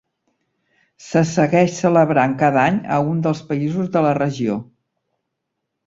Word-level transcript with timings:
Se 1.07 1.21
segueix 1.33 1.75
celebrant 1.83 2.35
cada 2.41 2.63
any 2.65 2.81
a 2.99 2.99
un 3.13 3.23
dels 3.29 3.45
països 3.53 3.95
de 3.99 4.07
la 4.11 4.19
regió. 4.23 4.61